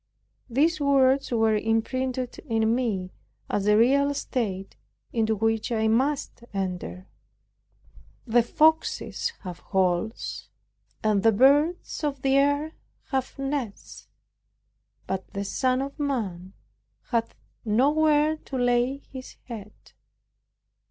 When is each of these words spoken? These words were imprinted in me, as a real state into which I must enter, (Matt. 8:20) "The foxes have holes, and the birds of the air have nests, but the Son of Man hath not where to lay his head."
These 0.49 0.79
words 0.79 1.29
were 1.29 1.55
imprinted 1.55 2.39
in 2.47 2.73
me, 2.73 3.11
as 3.51 3.67
a 3.67 3.77
real 3.77 4.15
state 4.15 4.75
into 5.13 5.35
which 5.35 5.71
I 5.71 5.87
must 5.89 6.43
enter, 6.55 7.05
(Matt. 7.05 8.25
8:20) 8.25 8.33
"The 8.33 8.41
foxes 8.55 9.33
have 9.41 9.59
holes, 9.59 10.49
and 11.03 11.21
the 11.21 11.31
birds 11.31 12.03
of 12.03 12.23
the 12.23 12.35
air 12.35 12.71
have 13.11 13.37
nests, 13.37 14.07
but 15.05 15.31
the 15.35 15.43
Son 15.45 15.83
of 15.83 15.99
Man 15.99 16.53
hath 17.11 17.35
not 17.63 17.95
where 17.95 18.37
to 18.37 18.57
lay 18.57 19.03
his 19.11 19.35
head." 19.43 19.71